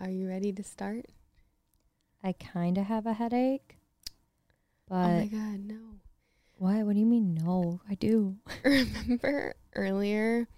[0.00, 1.06] Are you ready to start?
[2.24, 3.76] I kind of have a headache.
[4.90, 5.78] oh my god, no.
[6.56, 6.82] why?
[6.82, 7.34] What do you mean?
[7.34, 8.36] No, I do.
[8.64, 10.48] Remember earlier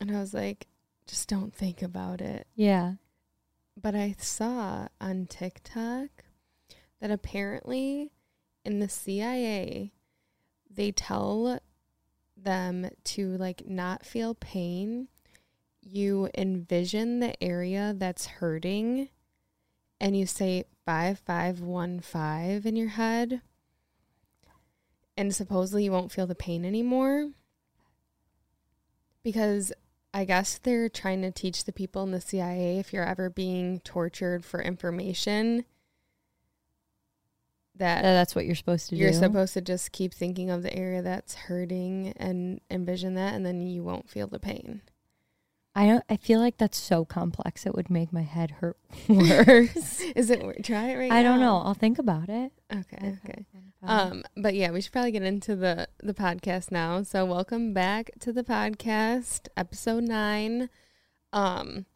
[0.00, 0.66] and I was like,
[1.06, 2.46] just don't think about it.
[2.54, 2.94] Yeah.
[3.80, 6.08] But I saw on TikTok
[7.00, 8.12] that apparently
[8.64, 9.92] in the CIA
[10.68, 11.60] they tell
[12.36, 15.08] them to like not feel pain.
[15.90, 19.08] You envision the area that's hurting
[20.00, 23.40] and you say 5515 in your head.
[25.16, 27.30] And supposedly you won't feel the pain anymore.
[29.22, 29.72] Because
[30.14, 33.80] I guess they're trying to teach the people in the CIA if you're ever being
[33.80, 35.64] tortured for information
[37.74, 39.00] that Th- That's what you're supposed to do.
[39.00, 43.46] you're supposed to just keep thinking of the area that's hurting and envision that and
[43.46, 44.82] then you won't feel the pain.
[45.78, 46.02] I don't.
[46.10, 47.64] I feel like that's so complex.
[47.64, 48.76] It would make my head hurt
[49.08, 50.00] worse.
[50.16, 51.14] Is it try it right now?
[51.14, 51.58] I don't know.
[51.58, 52.50] I'll think about it.
[52.72, 53.46] Okay, okay.
[53.84, 57.04] Um, Um, but yeah, we should probably get into the the podcast now.
[57.04, 60.68] So welcome back to the podcast, episode nine.
[61.32, 61.86] Um,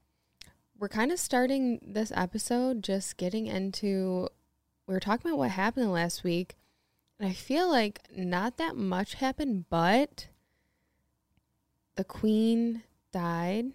[0.78, 4.28] we're kind of starting this episode just getting into.
[4.86, 6.54] We were talking about what happened last week,
[7.18, 10.28] and I feel like not that much happened, but
[11.96, 13.66] the queen died,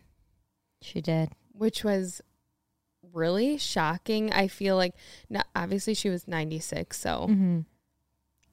[0.82, 1.30] she did.
[1.54, 2.22] which was
[3.14, 4.32] really shocking.
[4.34, 4.94] I feel like,
[5.30, 7.60] not, obviously she was ninety six, so hmm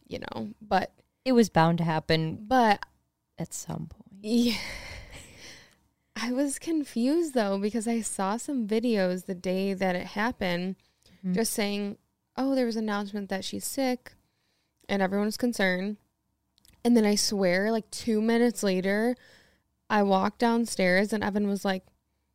[0.06, 0.92] you know, but
[1.24, 2.84] It was bound to happen but
[3.38, 4.22] at some point.
[4.22, 4.56] Yeah.
[6.16, 10.76] I was confused though because I saw some videos the day that it happened
[11.24, 11.34] Mhm.
[11.34, 11.98] just saying,
[12.36, 14.12] "Oh, there was an announcement that she's sick."
[14.88, 15.96] And everyone was concerned.
[16.84, 19.16] And then I swear like 2 minutes later,
[19.90, 21.84] I walked downstairs and Evan was like,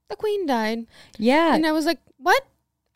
[0.09, 1.53] "The queen died." Yeah.
[1.55, 2.45] And I was like, "What?"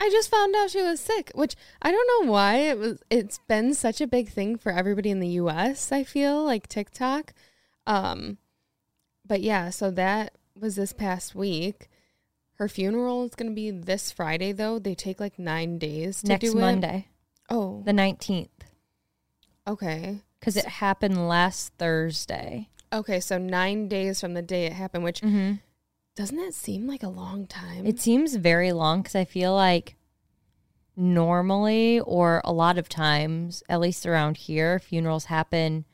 [0.00, 3.38] I just found out she was sick, which I don't know why it was it's
[3.48, 7.32] been such a big thing for everybody in the US, I feel, like TikTok.
[7.86, 8.38] Um
[9.26, 11.88] but yeah, so that was this past week.
[12.56, 14.78] Her funeral is going to be this Friday though.
[14.78, 16.60] They take like 9 days to Next do it.
[16.60, 17.08] Monday,
[17.48, 18.64] Oh, the nineteenth,
[19.66, 20.20] okay.
[20.38, 22.68] because it happened last Thursday.
[22.94, 25.54] Okay, so 9 days from the day it happened, which Mm-hmm.
[26.16, 27.84] doesn't that seem like a long time?
[27.86, 29.96] It seems very long because I feel like
[30.96, 35.84] normally or a lot of times, at least around here, funerals happen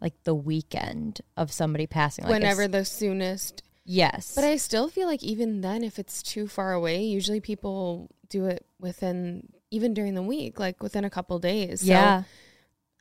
[0.00, 2.24] like the weekend of somebody passing.
[2.24, 6.48] Like whenever the soonest yes, But I still feel like even then, if it's too
[6.48, 11.38] far away, usually people do it within even during the week, like within a couple
[11.38, 11.80] days.
[11.80, 12.22] So, yeah,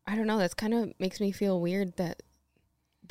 [0.06, 0.38] I don't know.
[0.38, 2.22] That's kind of makes me feel weird that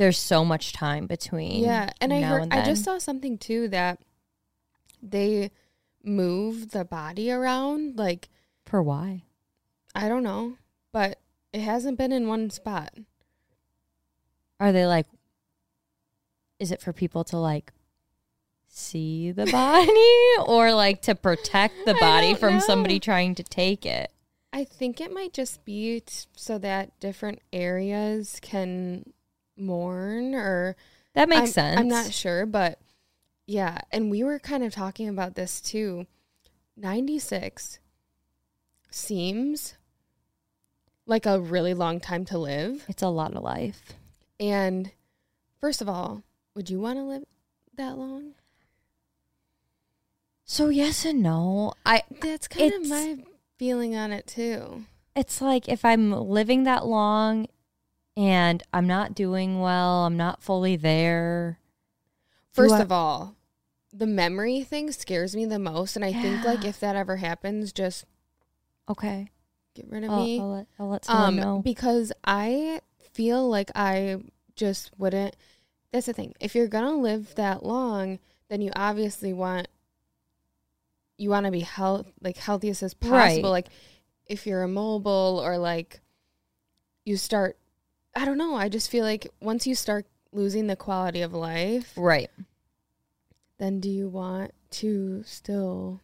[0.01, 1.63] there's so much time between.
[1.63, 1.91] yeah.
[2.01, 4.01] And I heard and I just saw something too that
[5.03, 5.51] they
[6.03, 7.99] move the body around.
[7.99, 8.31] Like
[8.65, 9.25] for why?
[9.95, 10.57] I don't know,
[10.91, 11.19] but
[11.53, 12.95] it hasn't been in one spot.
[14.59, 15.07] Are they like?
[16.59, 17.71] Is it for people to like?
[18.69, 24.11] See the body, or like to protect the body from somebody trying to take it?
[24.51, 29.13] I think it might just be t- so that different areas can
[29.61, 30.77] mourn or
[31.15, 31.81] That makes I'm, sense.
[31.81, 32.79] I'm not sure, but
[33.47, 36.07] yeah, and we were kind of talking about this too.
[36.77, 37.79] 96
[38.91, 39.75] seems
[41.07, 42.85] like a really long time to live.
[42.89, 43.93] It's a lot of life.
[44.39, 44.93] And
[45.61, 46.23] first of all,
[46.55, 47.25] would you want to live
[47.77, 48.35] that long?
[50.45, 51.75] So yes and no.
[51.87, 53.19] I That's kind of my
[53.59, 54.85] feeling on it too.
[55.15, 57.47] it's like if I'm living that long
[58.21, 61.59] and I'm not doing well, I'm not fully there.
[62.53, 63.37] First I- of all,
[63.93, 65.97] the memory thing scares me the most.
[65.97, 68.05] And I think like if that ever happens, just
[68.89, 69.31] Okay.
[69.75, 70.39] get rid of I'll, me.
[70.41, 71.63] I'll let, I'll let someone um know.
[71.65, 72.81] because i
[73.13, 74.17] feel like i
[74.57, 75.35] just wouldn't
[75.93, 79.67] that's the thing if you're gonna live that long then you obviously want
[81.19, 83.17] you want to be health like healthiest as possible
[83.51, 83.65] Right.
[83.65, 83.69] like
[84.27, 86.01] if you're immobile or like
[87.05, 87.59] you start
[88.15, 91.93] i don't know i just feel like once you start losing the quality of life
[91.97, 92.31] right.
[93.59, 96.01] then do you want to still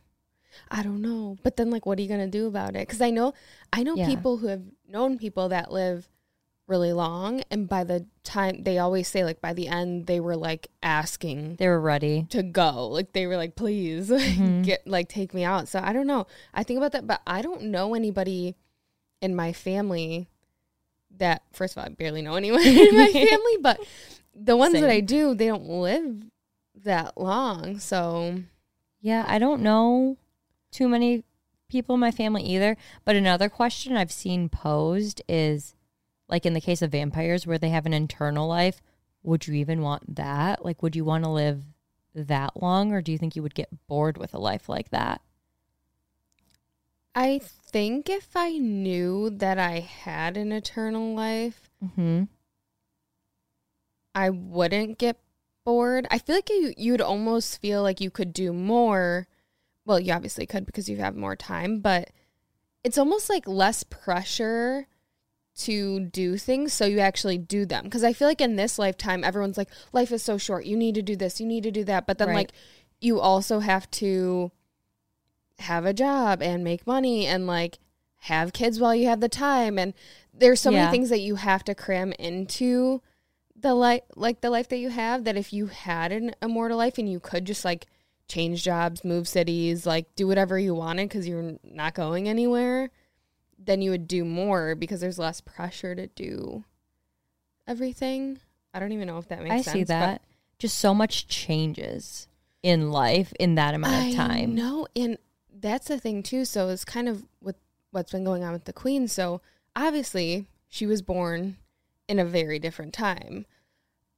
[0.70, 1.37] I don't know.
[1.43, 2.88] But then like what are you going to do about it?
[2.88, 3.35] Cuz I know
[3.75, 4.06] I know Yeah.
[4.06, 6.08] people who have known people that live
[6.67, 10.35] really long and by the time they always say like by the end they were
[10.35, 12.25] like asking They were ready.
[12.31, 12.88] to go.
[12.88, 14.64] Like they were like please Mhm.
[14.64, 15.69] get like take me out.
[15.69, 16.26] So I don't know.
[16.55, 18.56] I think about that but I don't know anybody
[19.20, 20.29] in my family
[21.18, 23.80] that first of all I barely know anyone in my family but
[24.34, 26.24] the ones that I do they don't live
[26.84, 27.78] that long.
[27.78, 28.42] So
[29.00, 30.18] Yeah, I don't know.
[30.70, 31.24] too many
[31.68, 32.76] people in my family either.
[33.04, 35.74] But another question I've seen posed is
[36.28, 38.80] like in the case of vampires where they have an internal life,
[39.22, 40.64] would you even want that?
[40.64, 41.64] Like, would you want to live
[42.14, 45.20] that long or do you think you would get bored with a life like that?
[47.16, 52.24] I think if I knew that I had an eternal life, Mm-hmm.
[54.14, 55.18] I wouldn't get
[55.64, 56.06] bored.
[56.10, 59.26] I feel like you you'd almost feel like you could do more.
[59.84, 62.10] Well, you obviously could because you have more time, but
[62.82, 64.86] it's almost like less pressure
[65.58, 69.24] to do things so you actually do them because I feel like in this lifetime
[69.24, 70.66] everyone's like life is so short.
[70.66, 72.36] You need to do this, you need to do that, but then Right.
[72.36, 72.52] like
[73.00, 74.50] you also have to
[75.61, 77.79] have a job and make money and like
[78.20, 79.94] have kids while you have the time and
[80.35, 80.81] there's so Yeah.
[80.85, 83.00] many things that you have to cram into
[83.58, 86.99] the life like the life that you have that if you had an immortal life
[86.99, 87.87] and you could just like
[88.29, 92.91] change jobs move cities like do whatever you wanted because you're not going anywhere
[93.58, 96.64] then you would do more because there's less pressure to do
[97.67, 98.38] everything
[98.75, 100.23] i don't even know if that makes I sense I see that.
[100.58, 102.29] Just so much changes
[102.62, 104.55] in life in that amount of time.
[104.55, 105.19] No, and
[105.58, 106.44] that's the thing too.
[106.44, 107.56] So it's kind of with
[107.91, 109.08] what's been going on with the queen.
[109.08, 109.41] So
[109.75, 111.56] obviously she was born
[112.08, 113.47] in a very different time.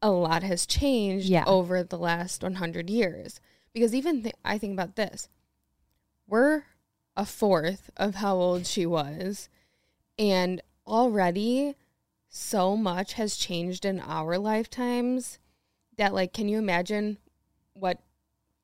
[0.02, 1.44] A lot has changed Yeah.
[1.46, 3.40] over the last 100 years.
[3.73, 5.29] Because even th- I think about this.
[6.26, 6.64] We're
[7.17, 9.49] a fourth of how old she was.
[10.19, 11.75] And already
[12.29, 15.38] so much has changed in our lifetimes
[15.96, 17.19] that like can you imagine
[17.73, 18.00] what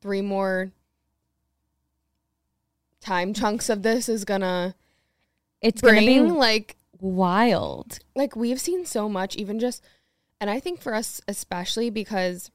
[0.01, 0.73] three more
[3.05, 4.75] time chunks of this is gonna
[5.61, 7.99] It's going to be like wild.
[8.17, 9.85] like we've seen so much even just
[10.41, 12.51] and i think for us especially because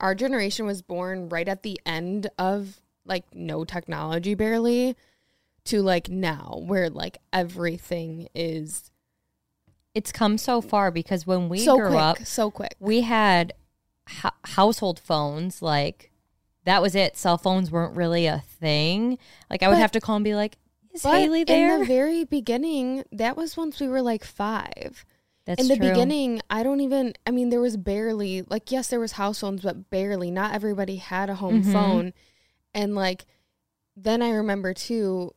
[0.00, 4.94] our generation was born right at the end of like no technology barely
[5.64, 8.90] to like now where like everything is
[9.94, 13.54] It's come so far because when we so grew quick up, so quick we had
[14.08, 16.07] ho- household phones like
[16.68, 17.16] that was it.
[17.16, 19.18] Cell phones weren't really a thing.
[19.50, 20.56] Like i would But- have to call and be like
[20.92, 25.04] is haley there in the very beginning that was once we were like five.
[25.44, 25.88] That's in the true.
[25.88, 29.62] beginning i don't even i mean there was barely like yes there was house phones
[29.62, 30.30] but barely.
[30.30, 31.72] Not everybody had a home Mhm.
[31.72, 32.12] phone.
[32.74, 33.24] And like
[33.96, 35.32] then i remember too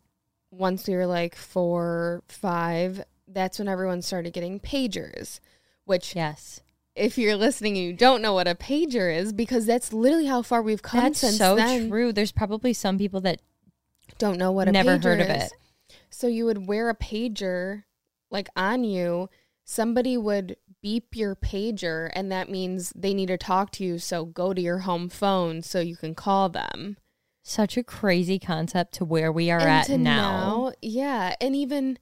[0.52, 5.40] once we were like four five that's when everyone started getting pagers
[5.86, 6.60] which yes
[7.02, 10.42] if you're listening and you don't know what a pager is because that's literally how
[10.42, 13.42] far we've come that's since so then true there's probably some people that
[14.18, 15.44] don't know what a Never pager heard of is.
[15.44, 15.54] it.
[16.10, 17.84] So you would wear a pager
[18.30, 19.30] like on you.
[19.66, 24.00] Somebody would beep your pager, and that means they need to talk to you.
[24.00, 26.98] So go to your home phone so you can call them.
[27.44, 30.72] such a crazy concept to where we are and at to now.
[30.82, 31.98] yeah, and even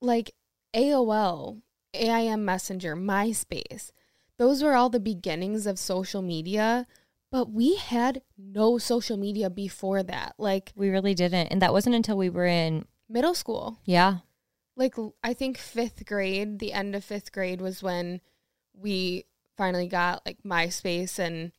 [0.00, 0.32] like
[0.74, 1.62] AOL,
[1.94, 3.90] AIM Messenger, MySpace.
[4.38, 6.86] Those were all the beginnings of social media,
[7.30, 10.34] but we had no social media before that.
[10.38, 13.78] Like we really didn't and that wasn't until we were in middle school.
[13.84, 14.18] yeah
[14.80, 18.20] like I think fifth grade, the end of fifth grade was when
[18.72, 19.26] we
[19.56, 21.52] finally got like MySpace and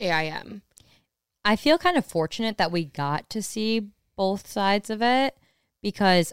[0.00, 0.62] AIM.
[1.44, 5.36] I feel kind of fortunate that we got to see both sides of it
[5.80, 6.32] because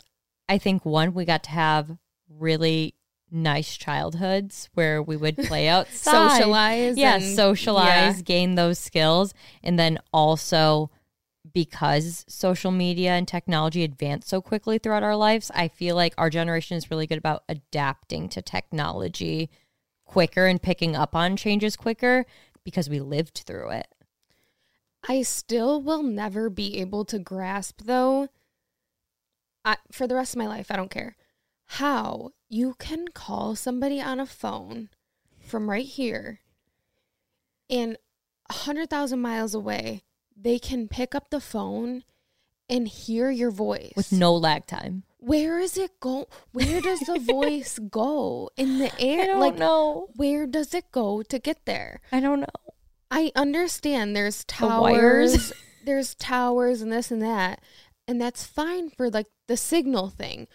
[0.50, 1.98] I think one, we got to have
[2.28, 2.96] really
[3.32, 6.98] nice childhoods where we would play outside, Socialize.
[6.98, 8.22] yeah, and- socialize, yeah.
[8.24, 10.90] gain those skills, and then also
[11.54, 16.30] because social media and technology advanced so quickly throughout our lives, I feel like our
[16.30, 19.50] generation is really good about adapting to technology
[20.06, 22.26] quicker and picking up on changes quicker
[22.64, 23.88] because we lived through it.
[25.08, 28.28] I still will never be able to grasp though.
[29.64, 31.16] I, for the rest of my life, I don't care
[31.66, 34.90] how you can call somebody on a phone
[35.40, 36.42] from right here
[37.70, 37.98] and
[38.50, 40.04] a hundred thousand miles away.
[40.36, 42.04] They can pick up the phone
[42.70, 45.04] and hear your voice with no lag time.
[45.20, 46.28] where is it go?
[46.52, 49.24] Where does the voice go in the air?
[49.24, 50.08] I don't like, know.
[50.16, 52.02] where does it go to get there?
[52.12, 52.74] I don't know.
[53.10, 55.54] I understand there's The towers,
[55.86, 57.62] there's towers and this and that,
[58.08, 60.48] and that's fine for like the signal thing,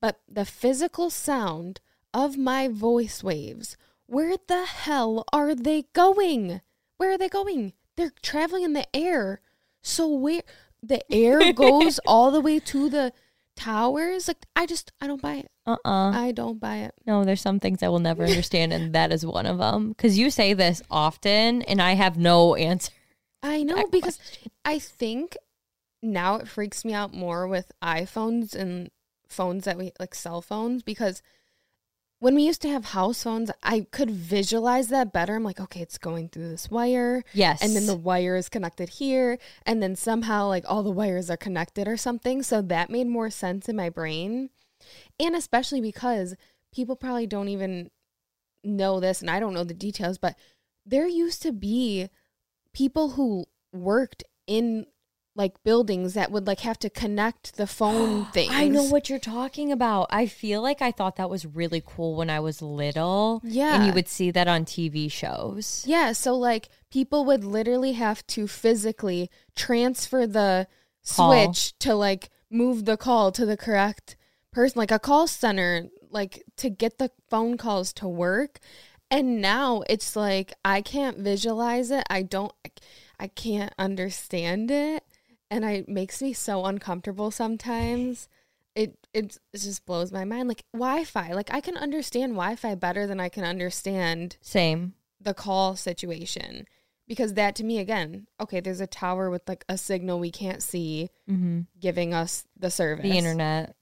[0.00, 1.80] but the physical sound
[2.12, 3.76] of my voice waves,
[4.06, 6.60] where the hell are they going?
[6.96, 7.74] Where are they going?
[7.96, 9.40] They're traveling in the air.
[9.82, 10.42] So where
[10.82, 13.12] the air goes all the way to the
[13.56, 14.28] towers?
[14.28, 15.50] Like I just I don't buy it.
[15.66, 16.94] Uh uh I don't buy it.
[17.06, 19.90] No, there's some things I will never understand, and that is one of them.
[19.90, 22.92] Because you say this often, and I have no answer.
[23.42, 24.18] I know because
[24.64, 25.36] I think
[26.02, 28.90] now it freaks me out more with iPhones and
[29.30, 31.22] phones that we like cell phones because
[32.20, 35.36] when we used to have house phones, I could visualize that better.
[35.36, 37.24] I'm like, okay, it's going through this wire.
[37.32, 37.62] Yes.
[37.62, 39.38] And then the wire is connected here.
[39.64, 42.42] And then somehow, like, all the wires are connected or something.
[42.42, 44.50] So that made more sense in my brain.
[45.18, 46.36] And especially because
[46.74, 47.90] people probably don't even
[48.62, 50.36] know this, and I don't know the details, but
[50.84, 52.08] there used to be
[52.74, 54.84] people who worked in
[55.40, 58.52] like buildings that would like have to connect the phone things.
[58.54, 60.08] I know what you're talking about.
[60.10, 63.40] I feel like I thought that was really cool when I was little.
[63.42, 63.76] Yeah.
[63.76, 65.82] And you would see that on TV shows.
[65.86, 70.68] Yeah, so like people would literally have to physically transfer the
[71.08, 71.32] Call.
[71.32, 74.18] switch to like move the call to the correct
[74.52, 78.58] person, like a call center, like to get the phone calls to work.
[79.10, 82.04] And now it's like I can't visualize it.
[82.10, 82.52] I don't
[83.18, 85.02] I can't understand it
[85.50, 88.28] and I it makes me so uncomfortable sometimes.
[88.76, 91.32] It, it it just blows my mind like Wi-Fi.
[91.32, 94.94] Like I can understand Wi-Fi better than I can understand Same.
[95.20, 96.66] the call situation
[97.08, 100.62] because that to me again okay there's a tower with like a signal we can't
[100.62, 101.62] see Mm-hmm.
[101.80, 103.74] giving us the service The internet.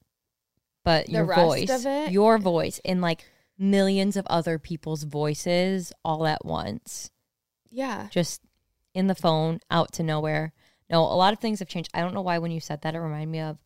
[0.84, 1.70] But The your rest voice.
[1.70, 3.24] of it- Your voice in like
[3.58, 7.10] millions of other people's voices all at once.
[7.70, 8.40] yeah Just
[8.94, 10.52] in the phone, out to nowhere.
[10.90, 11.90] No, a lot of things have changed.
[11.92, 13.58] I don't know why when you said that, it reminded me of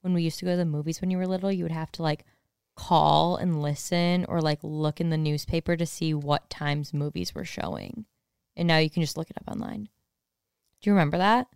[0.00, 1.92] when we used to go to the movies when you were little, you would have
[1.92, 2.24] to like
[2.74, 7.44] call and listen or like look in the newspaper to see what times movies were
[7.44, 8.06] showing.
[8.56, 9.88] And now you can just look it up online.
[10.80, 11.46] Do you remember that?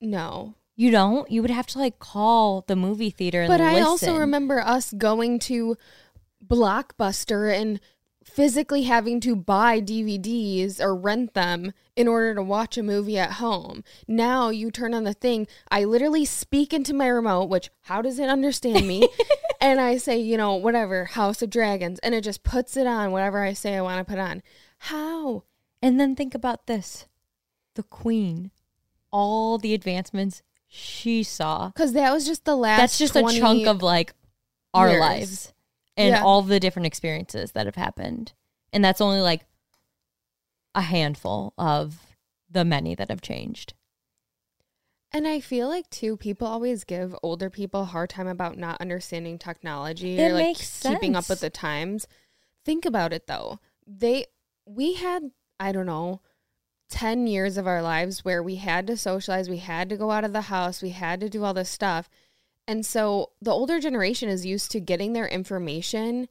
[0.00, 1.30] no You don't?
[1.30, 3.86] You would have to like call the movie theater and but i listen.
[3.86, 5.76] also remember us going to
[6.46, 7.80] blockbuster and
[8.28, 13.32] physically having to buy dvds or rent them in order to watch a movie at
[13.32, 13.82] home.
[14.06, 15.48] Now you turn on the thing.
[15.70, 19.08] I literally speak into my remote which how does it understand me?
[19.60, 21.98] And i say you know whatever house of dragons.
[22.00, 24.42] And it just puts it on whatever i say i want to put on.
[24.78, 25.42] How?
[25.82, 27.08] And then think about this.
[27.74, 28.52] The queen,
[29.10, 31.68] all the advancements she saw.
[31.70, 34.14] because that was just the last That's just 20 a chunk of like
[34.74, 35.00] our years.
[35.00, 35.52] lives
[35.98, 36.22] and Yeah.
[36.22, 38.32] all the different experiences that have happened.
[38.72, 39.44] And that's only like
[40.74, 42.16] a handful of
[42.48, 43.74] the many that have changed.
[45.10, 48.80] And I feel like too, people always give older people a hard time about not
[48.80, 52.06] understanding technology It or like keeping up with the times.
[52.64, 53.58] Think about it though.
[53.86, 54.26] They
[54.66, 56.20] we had, I don't know,
[56.90, 60.24] 10 years of our lives where we had to socialize, we had to go out
[60.24, 62.08] of the house, we had to do all this stuff.
[62.68, 66.28] And so the older generation is used to getting their information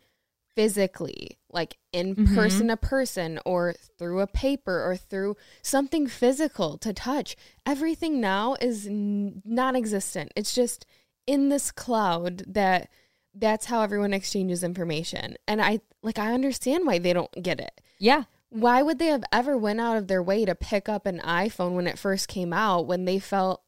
[0.56, 2.34] physically, like in Mhm.
[2.36, 7.36] person to person or through a paper or through something physical to touch.
[7.66, 10.32] Everything now is n- non-existent.
[10.36, 10.86] It's just
[11.26, 12.90] in this cloud that
[13.36, 15.38] that's how everyone exchanges information.
[15.48, 17.82] And I like I understand why they don't get it.
[18.00, 18.24] Yeah.
[18.50, 21.74] Why would they have ever went out of their way to pick up an iPhone
[21.76, 23.62] when it first came out when they felt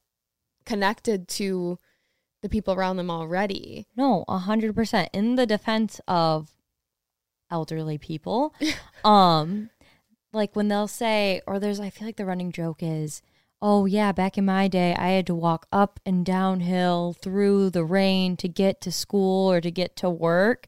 [0.66, 1.78] connected to
[2.42, 3.88] the people around them already?
[3.96, 5.10] No, a hundred percent.
[5.14, 6.52] In the defense of
[7.52, 8.54] elderly people,
[9.04, 9.70] um,
[10.34, 13.22] like when they'll say, or there's, I feel like the running joke is,
[13.62, 17.86] "Oh yeah, back in my day, I had to walk up and downhill through the
[17.86, 20.68] rain to get to school or to get to work."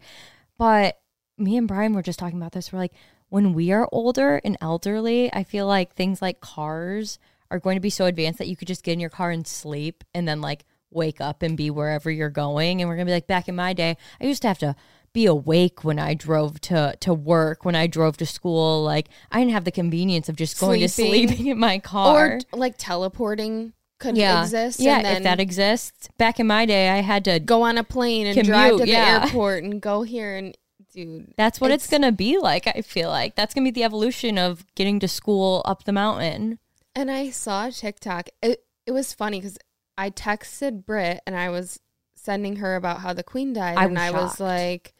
[0.57, 0.99] But
[1.37, 2.71] me and Brian were just talking about this.
[2.71, 2.93] We're like,
[3.29, 7.17] when we are older and elderly, I feel like things like cars
[7.49, 9.47] are going to be so advanced that you could just get in your car and
[9.47, 12.81] sleep and then like wake up and be wherever you're going.
[12.81, 14.75] And we're gonna be like, back in my day, I used to have to
[15.13, 18.83] be awake when I drove to to work, when I drove to school.
[18.83, 21.27] Like I didn't have the convenience of just going Sleeping.
[21.27, 22.39] to sleeping in my car.
[22.51, 24.79] Or like teleporting could yeah, exist.
[24.79, 24.97] yeah.
[24.97, 27.39] and then if that exists, back in my day, I had to.
[27.39, 29.21] go on a plane and drive to the yeah.
[29.23, 30.57] airport and go here and
[30.93, 31.33] dude.
[31.37, 32.67] That's what it's, it's- gonna be like.
[32.67, 36.59] I feel like that's gonna be the evolution of getting to school up the mountain.
[36.95, 38.29] And I saw TikTok.
[38.41, 39.57] It it was funny because
[40.01, 41.79] I texted Britt and I was
[42.15, 44.95] sending her about how the queen died, I and I was like,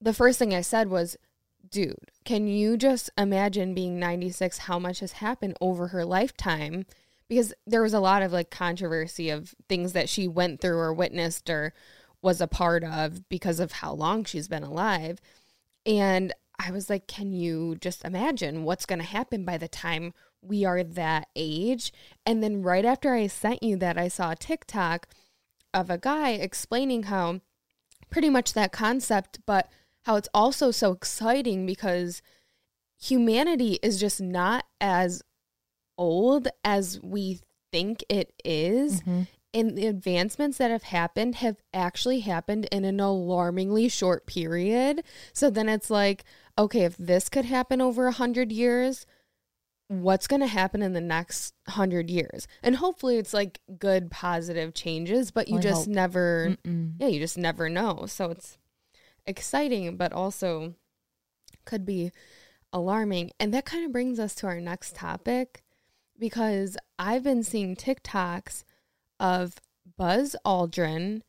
[0.00, 1.16] the first thing I said was,
[1.68, 4.58] "Dude, can you just imagine being 96?
[4.58, 6.86] How much has happened over her lifetime?"
[7.28, 10.94] Because there was a lot of like controversy of things that she went through or
[10.94, 11.74] witnessed or
[12.20, 15.20] was a part of because of how long she's been alive.
[15.84, 20.12] And I was like, can you just imagine what's going to happen by the time
[20.42, 21.92] we are that age?
[22.26, 25.08] And then right after I sent you that, I saw a TikTok
[25.72, 27.40] of a guy explaining how
[28.10, 29.70] pretty much that concept, but
[30.02, 32.20] how it's also so exciting because
[33.00, 35.22] humanity is just not as
[35.96, 39.00] old as we think it is.
[39.02, 39.28] Mhm.
[39.54, 45.04] And the advancements that have happened have actually happened in an alarmingly short period.
[45.32, 46.24] So then it's like,
[46.58, 49.06] okay, if this could happen over a hundred years,
[50.00, 52.48] what's going to happen in the next hundred years?
[52.62, 55.94] And hopefully it's like good, positive changes, but you I just hope.
[55.94, 56.94] never, Mm-mm.
[56.98, 58.06] yeah, you just never know.
[58.06, 58.58] So it's
[59.26, 60.74] exciting, but also
[61.64, 62.10] could be
[62.72, 63.32] alarming.
[63.38, 65.62] And that kind of brings us to our next topic
[66.18, 68.64] because I've been seeing TikToks
[69.20, 69.56] of
[69.98, 71.22] Buzz Aldrin,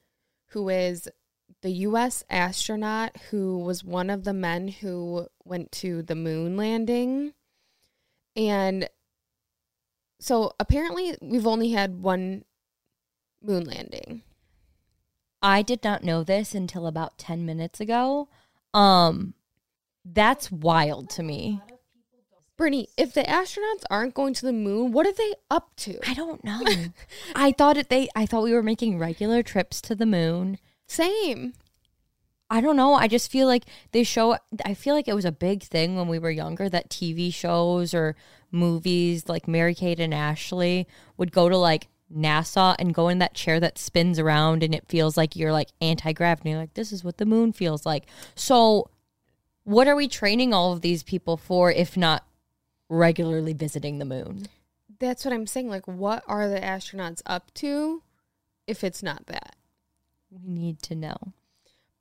[0.48, 1.10] who is
[1.62, 7.34] the US astronaut who was one of the men who went to the moon landing.
[8.36, 8.90] And
[10.20, 12.46] so apparently we've only had one
[13.42, 14.24] moon landing.
[15.42, 18.30] I did not know this until about 10 minutes ago.
[18.74, 19.34] Um
[20.06, 21.62] that's wild to me.
[22.56, 25.98] Brittany, if the astronauts aren't going to the moon, what are they up to?
[26.08, 26.62] I don't know.
[27.36, 30.58] I thought it they I thought we were making regular trips to the moon.
[30.88, 31.54] Same.
[32.54, 32.94] I don't know.
[32.94, 36.08] I just feel like they show I feel like it was a big thing when
[36.08, 38.16] we were younger that TV shows or
[38.52, 43.34] movies like Mary Kate and Ashley would go to like NASA and go in that
[43.34, 47.18] chair that spins around and it feels like you're like anti-gravity like this is what
[47.18, 48.06] the moon feels like.
[48.36, 48.92] So
[49.64, 52.24] what are we training all of these people for if not
[52.88, 54.46] regularly visiting the moon?
[55.00, 55.70] That's what I'm saying.
[55.70, 58.04] Like, what are the astronauts up to
[58.68, 59.56] if it's not that?
[60.30, 61.34] We need to know.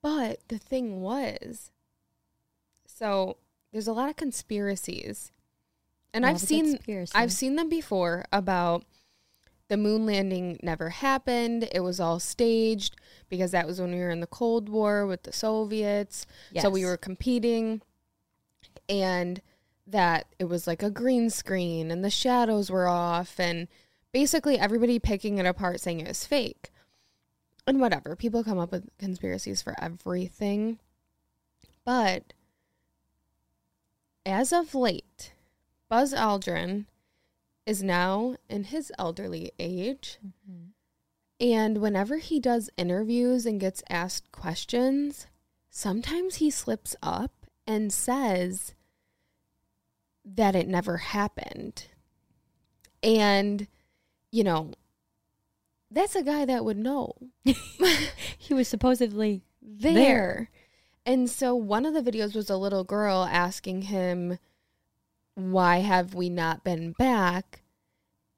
[0.03, 1.71] But the thing was,
[2.87, 3.37] so
[3.73, 5.31] there's a lot of conspiracies,
[6.13, 7.13] and I've seen conspiracy.
[7.15, 8.85] I've seen them before about
[9.69, 11.69] the moon landing never happened.
[11.73, 12.97] It was all staged
[13.31, 16.27] because that was when we were in the Cold War with the Soviets.
[16.59, 17.81] So we were competing,
[18.89, 19.41] and
[19.87, 23.69] that it was like a green screen, and the shadows were off, and
[24.11, 26.72] basically everybody picking it apart saying it was fake.
[27.67, 30.79] And whatever, people come up with conspiracies for everything.
[31.85, 32.33] But
[34.27, 35.33] as of late,
[35.89, 36.87] Buzz Aldrin
[37.67, 40.19] is now in his elderly age.
[40.25, 40.73] Mhm.
[41.41, 45.27] And whenever he does interviews and gets asked questions,
[45.71, 48.75] sometimes he slips up and says
[50.25, 51.89] that it never happened.
[53.03, 53.67] And,
[54.31, 54.73] you know,
[55.93, 57.15] that's a guy that would know
[58.39, 59.95] He was supposedly there.
[59.95, 60.51] There.
[61.05, 64.39] And so one of the videos was a little girl asking him,
[65.35, 67.63] Why have we not been back?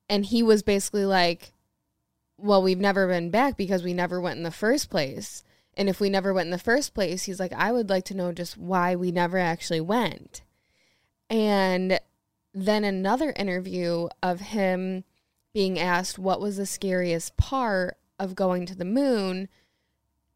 [0.08, 1.52] And he was basically like,
[2.38, 5.42] Well, we've never been back because we never went in the first place.
[5.76, 8.14] And if we never went in the first place, he's like, I would like to
[8.14, 10.42] know just why we never actually went.
[11.28, 11.98] And
[12.54, 15.04] then another interview of him
[15.54, 19.48] being asked what was the scariest part of going to the moon.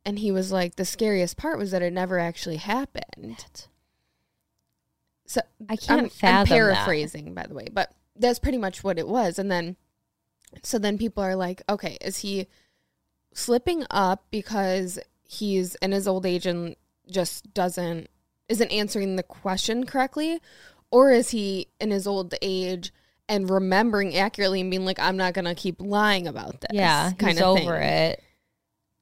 [0.04, 3.44] And he was like, the scariest part was that it never actually happened.
[5.26, 6.48] So I can't I'm, fathom I'm that.
[6.48, 9.38] paraphrasing, by the way, but that's pretty much what it was.
[9.38, 9.76] And then,
[10.62, 12.46] so then people are like, okay, is he
[13.34, 16.76] slipping up because he's in his old age and
[17.10, 18.08] just doesn't,
[18.48, 20.40] isn't answering the question correctly?
[20.90, 22.92] Or is he in his old age
[23.28, 26.70] and remembering accurately and being like, I'm not going to keep lying about this?
[26.72, 27.82] Yeah, kind he's of over thing.
[27.82, 28.22] it.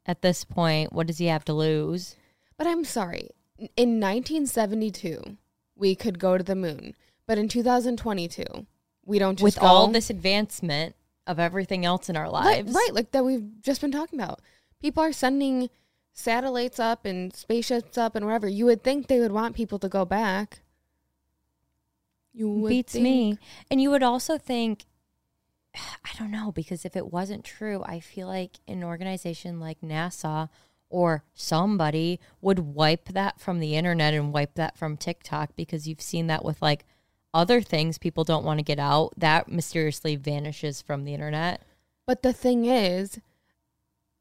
[0.07, 2.17] At this point, what does he have to lose?
[2.57, 3.31] But I'm sorry.
[3.59, 5.37] In 1972,
[5.75, 6.95] we could go to the moon.
[7.27, 8.45] But in 2022,
[9.05, 9.67] we don't just With go.
[9.67, 10.95] all this advancement
[11.27, 12.73] of everything else in our lives.
[12.73, 14.41] right, like that we've just been talking about.
[14.81, 15.71] People are sending
[16.12, 18.47] satellites up and spaceships up and whatever.
[18.49, 20.61] You would think they would want people to go back.
[22.37, 23.03] You would Beats think.
[23.03, 23.38] me.
[23.70, 24.85] And you would also think,
[25.75, 30.51] I don't know, because if it wasn't true, I feel like an organization like NASA
[30.90, 36.03] or somebody would wipe that from the internet and wipe that from TikTok because you've
[36.03, 36.85] seen that with like
[37.33, 39.12] other things people don't want to get out.
[39.16, 41.62] That mysteriously vanishes from the internet.
[42.07, 43.18] But the thing is,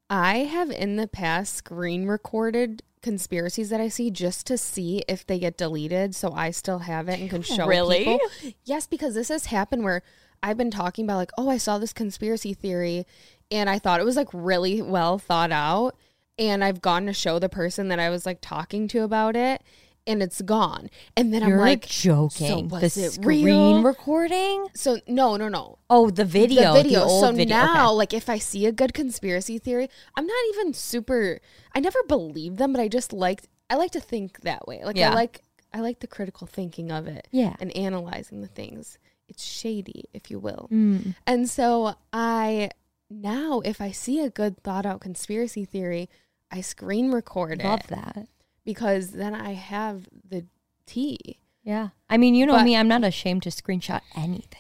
[0.10, 5.28] I have in the past screen recorded conspiracies that I see just to see if
[5.28, 7.68] they get deleted so I still have it and can show it.
[7.68, 8.04] Really?
[8.04, 8.20] people.
[8.64, 10.02] Yes, because this has happened where
[10.42, 13.06] I've been talking about like, oh, I saw this conspiracy theory
[13.52, 15.96] and I thought it was like really well thought out
[16.40, 19.62] and I've gone to show the person that I was like talking to about it
[20.08, 20.90] and it's gone.
[21.18, 22.48] And then You're I'm like joking.
[22.48, 23.82] So the was it screen real?
[23.84, 24.68] recording?
[24.76, 26.74] So no, no, no Oh, the video.
[26.74, 27.02] the video.
[27.04, 27.56] old so video.
[27.56, 27.96] now, Okay.
[27.96, 31.40] like, if I see a good conspiracy theory, I'm not even super.
[31.74, 33.44] I never believe them, but I just like.
[33.70, 34.84] I like to think that way.
[34.84, 35.12] Like, Yeah.
[35.12, 35.42] I like.
[35.74, 37.56] I like the critical thinking of it Yeah.
[37.60, 38.98] and analyzing the things.
[39.28, 40.70] it's shady, if you will.
[40.72, 41.16] Mm.
[41.26, 42.70] And so I
[43.10, 46.10] now, if I see a good thought out conspiracy theory,
[46.52, 48.28] I screen record Love it that.
[48.66, 50.46] Because then I have the
[50.86, 51.40] tea.
[51.64, 51.90] Yeah.
[52.10, 54.60] I mean, you know But- me, I'm not ashamed to screenshot anything.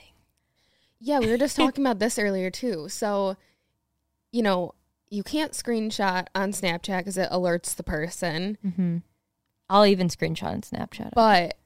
[1.00, 2.88] Yeah, we were just talking about this earlier too.
[2.90, 3.36] So,
[4.32, 4.74] you know,
[5.10, 8.58] you can't screenshot on Snapchat because it alerts the person.
[8.66, 8.98] Mm-hmm.
[9.70, 11.58] I'll even screenshot on Snapchat But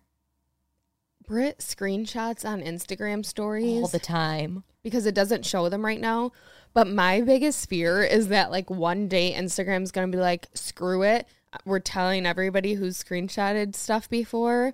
[1.26, 4.64] Brit screenshots on Instagram stories all the time.
[4.84, 6.32] because it doesn't show them right now.
[6.74, 11.28] But my biggest fear is that like one day Instagram's gonna be like, screw it.
[11.66, 14.74] We're telling everybody who's screenshotted stuff before.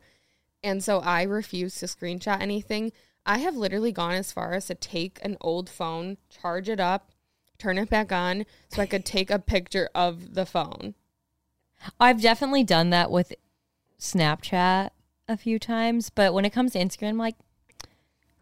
[0.64, 2.92] And so I refuse to screenshot anything.
[3.26, 7.12] I have literally gone as far as to take an old phone, charge it up,
[7.58, 10.96] turn it back on so I could take a picture of the phone.
[12.00, 13.34] I've definitely done that with
[14.00, 14.90] Snapchat
[15.28, 17.36] a few times, but when it comes to Instagram, I'm like,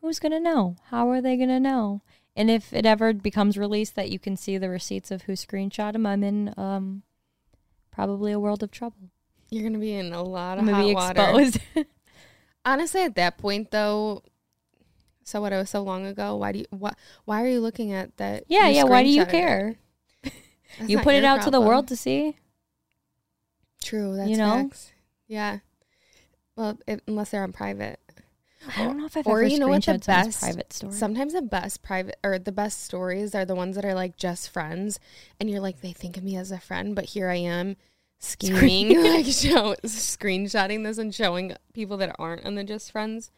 [0.01, 0.75] who's gonna know?
[0.89, 2.01] How are they gonna know?
[2.35, 5.93] And if it ever becomes released that you can see the receipts of who screenshot
[5.93, 7.03] them, I'm in um,
[7.93, 9.12] probably a world of trouble.
[9.49, 11.60] You're gonna be in a lot of I'm gonna be hot water.
[12.65, 14.23] Honestly, at that point though,
[15.23, 15.53] so what?
[15.53, 16.36] It was so long ago.
[16.36, 16.65] Why do you?
[16.71, 16.95] What?
[17.25, 18.45] Why are you looking at that?
[18.47, 18.84] yeah, yeah.
[18.84, 19.77] Why do you care?
[20.88, 22.36] You put it out to the world to see.
[23.84, 24.15] True.
[24.15, 24.63] That's you know?
[24.63, 24.91] facts.
[25.27, 25.60] Yeah.
[26.56, 27.99] Well, if, unless they're on private.
[28.78, 30.93] I don't know if I've Or ever you know what the best- private story.
[30.93, 34.49] Sometimes the best private or the best stories are the ones that are like just
[34.49, 34.99] friends,
[35.39, 37.76] and you're like, they think of me as a friend, but here I am
[38.19, 43.32] scheming, like show, screenshotting this and showing people that aren't on the just friends.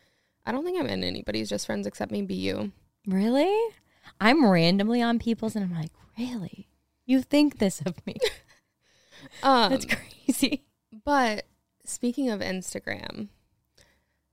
[0.45, 2.71] I don't think I'm in anybody's just friends except maybe you.
[3.07, 3.73] Really?
[4.21, 6.67] I'm randomly on people's, and I'm like, really?
[7.07, 8.15] You think this of me?
[9.41, 10.65] Um, That's crazy.
[11.03, 11.45] But
[11.83, 13.29] speaking of Instagram,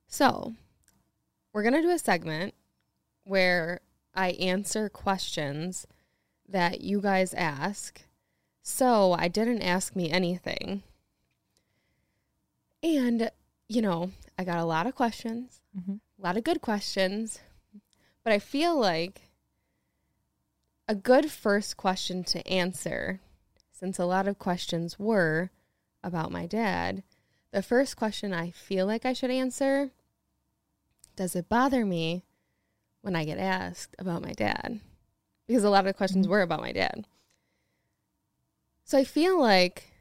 [0.06, 0.52] so
[1.52, 2.54] we're going to do a segment
[3.24, 3.80] where
[4.14, 5.86] I answer questions
[6.48, 8.02] that you guys ask.
[8.62, 10.82] So I didn't ask me anything.
[12.82, 13.30] And,
[13.68, 16.00] you know, I got a lot of questions, Mhm.
[16.18, 17.40] a lot of good questions,
[18.24, 19.30] but I feel like
[20.88, 23.20] a good first question to answer,
[23.72, 25.50] since a lot of questions were
[26.02, 27.02] about my dad,
[27.52, 29.90] the first question I feel like I should answer
[31.16, 32.24] Does it bother me
[33.02, 34.80] when I get asked about my dad?
[35.46, 36.30] Because a lot of the questions Mhm.
[36.30, 37.06] were about my dad.
[38.84, 39.92] So I feel like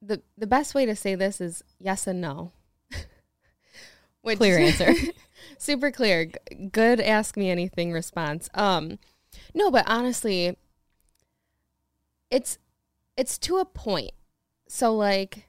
[0.00, 2.52] the the best way to say this is yes and no.
[4.22, 4.94] Which, Clear answer.
[5.58, 6.26] super clear.
[6.26, 8.48] G- Good ask me anything response.
[8.54, 8.98] Um
[9.54, 10.56] no, but honestly
[12.30, 12.58] it's
[13.16, 14.12] it's to a point.
[14.68, 15.46] So like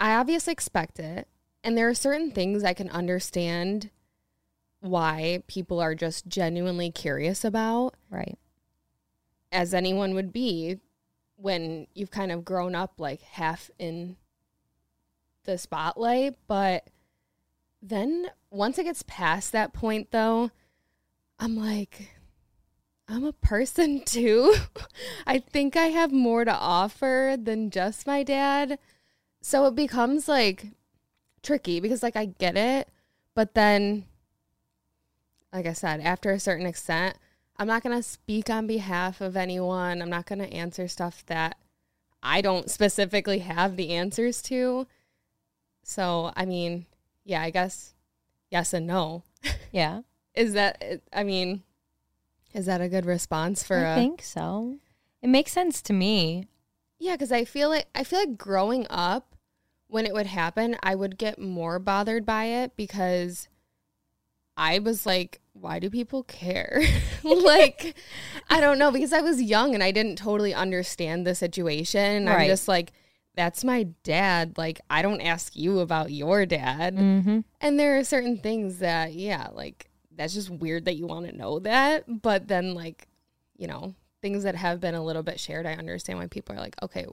[0.00, 1.28] I obviously expect it
[1.64, 3.90] and there are certain things I can understand
[4.80, 8.38] why people are just genuinely curious about Right.
[9.50, 10.78] as anyone would be
[11.36, 14.16] when you've kind of grown up like half in
[15.44, 16.36] the spotlight.
[16.46, 16.88] But
[17.82, 20.50] then once it gets past that point, though,
[21.38, 22.14] I'm like,
[23.08, 24.54] I'm a person too.
[25.26, 28.78] I think I have more to offer than just my dad.
[29.40, 30.68] So it becomes like
[31.44, 32.88] tricky because, like, I get it,
[33.34, 34.04] but then,
[35.52, 37.16] like I said, after a certain extent,
[37.56, 40.02] I'm not going to speak on behalf of anyone.
[40.02, 41.56] I'm not going to answer stuff that
[42.22, 44.86] I don't specifically have the answers to.
[45.84, 46.86] So, I mean,
[47.24, 47.94] yeah, I guess
[48.50, 49.22] yes and no.
[49.72, 50.02] Yeah.
[50.34, 51.62] Is that, I mean,
[52.52, 53.94] is that a good response for I a.
[53.94, 54.78] think so.
[55.20, 56.46] It makes sense to me.
[56.98, 59.33] Yeah, because I feel like, I feel like growing up,
[59.94, 63.46] when it would happen, I would get more bothered by it because
[64.56, 66.82] I was like, why do people care?
[67.22, 67.94] like,
[68.50, 72.26] I don't know, because I was young and I didn't totally understand the situation.
[72.26, 72.92] I'm just like,
[73.36, 74.58] that's my dad.
[74.58, 76.96] Like, I don't ask you about your dad.
[76.96, 77.40] Mm-hmm.
[77.60, 81.36] And there are certain things that, yeah, like, that's just weird that you want to
[81.36, 82.20] know that.
[82.20, 83.06] But then, like,
[83.56, 86.60] you know, things that have been a little bit shared, I understand why people are
[86.60, 87.06] like, okay,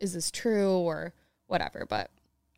[0.00, 1.14] is this true or
[1.46, 1.86] whatever.
[1.88, 2.10] But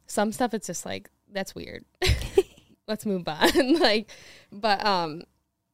[0.06, 1.84] some stuff, it's just like, that's weird.
[2.88, 3.74] Let's move on.
[3.80, 4.10] like,
[4.50, 5.22] but, um,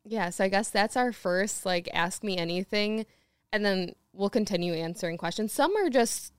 [0.04, 3.06] yeah, so I guess that's our first, like, ask me anything.
[3.52, 5.52] And then we'll continue answering questions.
[5.52, 6.32] Some are just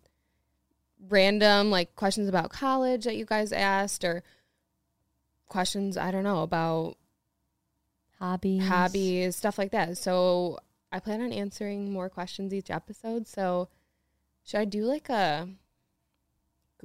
[1.09, 4.23] random, like, questions about college that you guys asked or
[5.47, 6.97] questions, I don't know, about
[8.19, 8.67] Hobbies.
[8.67, 9.97] hobbies, stuff like that.
[9.97, 10.59] So
[10.91, 13.27] I plan on answering more questions each episode.
[13.27, 13.69] So
[14.43, 15.49] should I do like a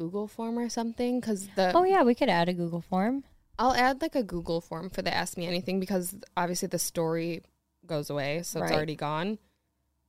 [0.01, 1.21] Google form or something?
[1.21, 3.25] Because the Oh yeah, we could add a Google form.
[3.59, 7.43] I'll add like a Google form for the Ask Me Anything because obviously the story
[7.87, 9.39] goes away, so it's already gone.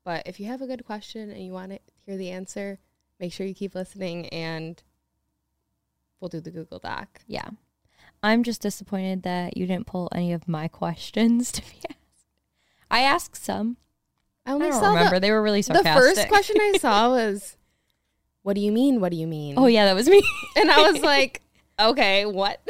[0.05, 2.79] But if you have a good question and you want to hear the answer,
[3.19, 4.81] make sure you keep listening and
[6.19, 7.19] we'll do the Google Doc.
[7.27, 7.49] Yeah.
[8.23, 12.27] I'm just disappointed that you didn't pull any of my questions to be asked.
[12.89, 13.77] I asked some.
[14.45, 15.17] I I only don't saw remember.
[15.17, 15.93] the, they were really sarcastic.
[15.93, 17.57] the first question I saw was,
[18.43, 18.99] "What do you mean?
[19.01, 20.21] What do you mean?" Oh yeah, that was me.
[20.55, 21.41] and I was like,
[21.79, 22.61] "Okay, what?"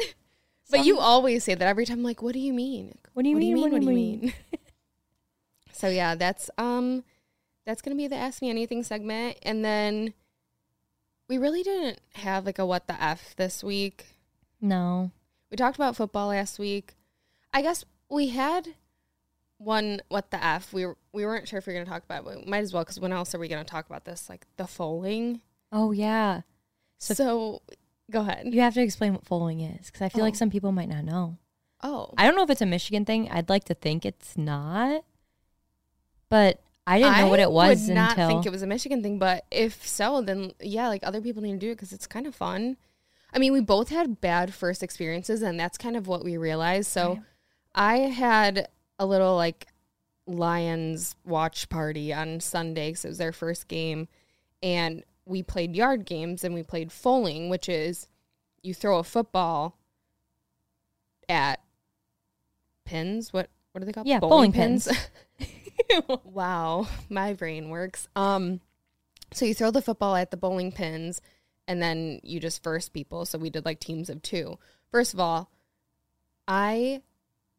[0.70, 1.98] But you always say that every time.
[1.98, 2.96] I'm like, "What do you mean?
[3.12, 3.60] What do you mean?
[3.60, 4.34] What do you mean?
[5.72, 7.04] so yeah, that's um,
[7.66, 10.14] that's gonna be the Ask Me Anything segment, and then
[11.28, 14.06] we really didn't have like a what the f this week.
[14.60, 15.10] No.
[15.50, 16.94] We talked about football last week.
[17.52, 18.68] I guess we had
[19.58, 20.72] one what the f.
[20.72, 22.58] We were, we weren't sure if we were gonna talk about, it, but we might
[22.58, 24.28] as well because when else are we gonna talk about this?
[24.28, 25.42] Like the fowling.
[25.72, 26.42] Oh yeah.
[26.98, 27.62] So, So-
[28.10, 28.52] go ahead.
[28.52, 30.24] You have to explain what fowling is because I feel Oh.
[30.24, 31.38] like some people might not know.
[31.82, 33.28] Oh, I don't know if it's a Michigan thing.
[33.30, 35.02] I'd like to think it's not,
[36.28, 39.02] but I didn't know what it was would not until think it was a Michigan
[39.02, 42.06] thing, but if so, then yeah, like other people need to do it because it's
[42.06, 42.76] kind of fun.
[43.32, 46.90] I mean, we both had bad first experiences, and that's kind of what we realized.
[46.90, 47.20] So.
[47.74, 49.66] I had a little like
[50.26, 54.08] Lions watch party on Sunday because it was their first game,
[54.62, 58.08] and we played yard games and we played fowling, which is
[58.62, 59.78] you throw a football
[61.28, 61.60] at
[62.84, 63.32] pins.
[63.32, 64.06] What what are they called?
[64.06, 64.88] Yeah, bowling pins.
[66.24, 68.08] wow, my brain works.
[68.14, 68.60] Um,
[69.32, 71.20] so you throw the football at the bowling pins,
[71.66, 73.24] and then you just first people.
[73.24, 74.58] So we did like teams of two.
[74.90, 75.50] First of all,
[76.46, 77.02] I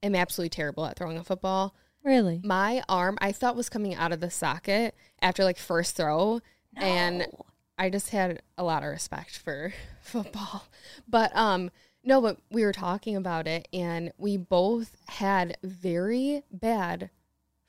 [0.03, 1.73] am absolutely terrible at throwing a football.
[2.03, 2.41] really.
[2.43, 6.41] My arm, I thought was coming out of the socket after like first throw,
[6.75, 7.45] and No.
[7.77, 10.65] I just had a lot of respect for football.
[11.07, 11.71] But um
[12.03, 17.09] no, but we were talking about it and we both had very bad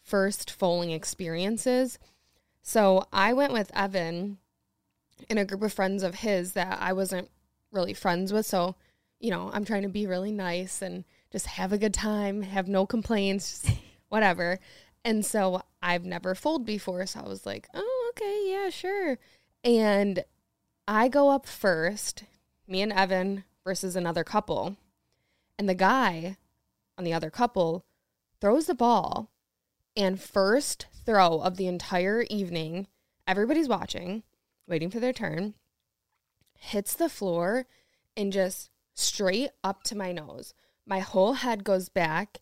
[0.03, 1.99] first foaling experiences.
[2.63, 4.39] So I went with Evan
[5.31, 7.31] and a group of friends of his that I wasn't
[7.71, 8.47] really friends with.
[8.47, 8.75] So,
[9.21, 12.69] you know, I'm trying to be really nice and just have a good time, have
[12.69, 13.67] no complaints,
[14.09, 14.59] whatever.
[15.05, 17.07] And so I've never fowled before.
[17.07, 19.19] So I was like, oh, okay, yeah, sure.
[19.65, 20.25] And
[20.87, 22.25] I go up first,
[22.69, 24.77] me and Evan versus another couple.
[25.59, 26.37] And the guy
[26.99, 27.87] on the other couple
[28.41, 29.31] throws the ball
[29.97, 32.87] and first throw of the entire evening,
[33.27, 34.23] everybody's watching,
[34.69, 35.55] waiting for their turn,
[36.59, 37.67] hits the floor
[38.17, 40.53] and just straight up to my nose.
[40.87, 42.39] My whole head goes back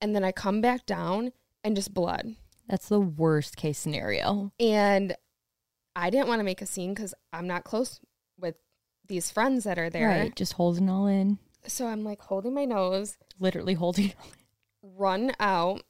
[0.00, 2.34] and then I come back down and just blood.
[2.68, 4.52] That's the worst case scenario.
[4.58, 5.14] And
[5.96, 8.00] I didn't want to make a scene because I'm not close
[8.38, 8.56] with
[9.08, 10.08] these friends that are there.
[10.08, 10.36] Right.
[10.36, 11.38] Just holding all in.
[11.66, 14.12] So I'm like holding my nose, Literally holding
[14.82, 15.82] run out.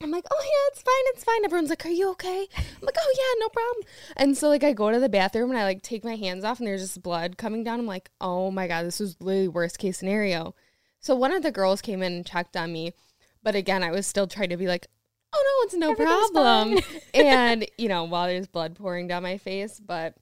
[0.00, 1.44] I'm like, oh yeah, it's fine, it's fine.
[1.44, 2.46] Everyone's like, are you okay?
[2.56, 3.84] I'm like, oh yeah, no problem.
[4.16, 6.58] And so like I go to the bathroom and I like take my hands off
[6.58, 7.80] and there's just blood coming down.
[7.80, 10.54] I'm like, oh my god, this is literally worst case scenario.
[11.00, 12.92] So one of the girls came in and checked on me,
[13.42, 14.86] but again, I was still trying to be like,
[15.38, 16.78] oh no, it's no problem.
[17.14, 20.14] and you know, while there's blood pouring down my face, but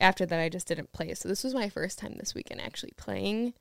[0.00, 1.14] after that, I just didn't play.
[1.14, 3.54] So this was my first time this weekend actually playing,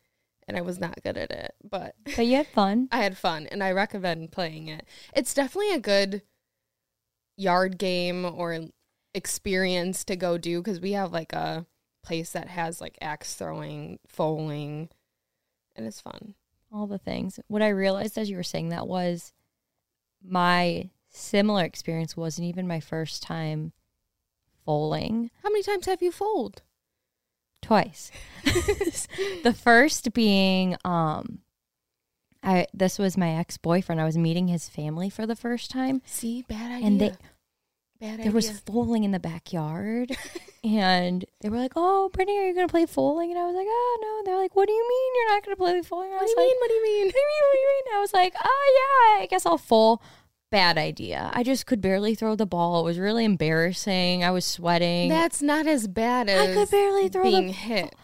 [0.48, 2.90] and I was not good at it, but But you had fun.
[2.92, 4.86] I had fun and I recommend playing it.
[5.16, 6.22] It's definitely a good
[7.38, 8.60] yard game or
[9.14, 11.66] experience to go do because we have like a
[12.04, 14.90] place that has like axe throwing, fowling,
[15.76, 16.36] and it's fun.
[16.72, 17.40] all the things.
[17.48, 19.34] What I realized as you were saying that was
[20.28, 23.72] my similar experience wasn't even my first time
[24.66, 26.62] fowling How many times have you fowled?
[27.62, 28.12] twice.
[29.44, 31.40] the first being um
[32.44, 34.00] I this was my ex-boyfriend.
[34.00, 36.88] I was meeting his family for the first time See, bad idea.
[36.88, 37.12] and they
[38.00, 38.62] bad there was idea.
[38.66, 40.16] fowling in the backyard
[40.64, 43.56] and they were like, "Oh, Brittany, are you going to play fowling?" And I was
[43.56, 46.10] like, "Oh, no." They're like, "What do you mean you're not going to play fowling?"
[46.12, 46.58] I What was do you like, mean?
[46.60, 47.06] What do you mean?
[47.08, 47.42] what do you mean?
[47.44, 47.98] What do you mean?
[47.98, 50.02] I was like, oh yeah, I guess I'll full.
[50.52, 51.32] Bad idea.
[51.34, 52.80] I just could barely throw the ball.
[52.80, 54.24] It was really embarrassing.
[54.24, 55.10] I was sweating.
[55.10, 57.96] That's not as bad as I could barely throw being the hit.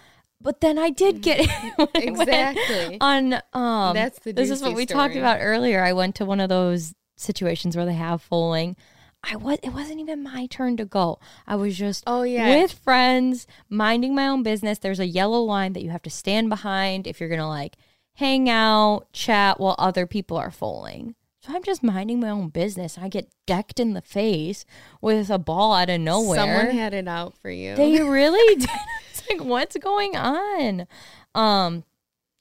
[0.42, 2.98] but then I did get it when I went Exactly.
[3.00, 5.84] on um That's the this is what we talked about earlier.
[5.84, 8.76] I went to one of those situations where they have fowling.
[9.24, 11.20] I was it wasn't even my turn to go.
[11.46, 12.50] I was just Oh yeah.
[12.50, 14.80] with friends, minding my own business.
[14.80, 17.76] There's a yellow line that you have to stand behind if you're going to like
[18.16, 21.16] hang out, chat while other people are fowling.
[21.44, 22.98] So I'm just minding my own business.
[23.00, 24.64] I get decked in the face
[25.02, 26.38] with a ball out of nowhere.
[26.38, 27.76] Someone had it out for you.
[27.76, 28.70] they really did.
[29.10, 30.86] It's like, what's going on?
[31.34, 31.84] Um,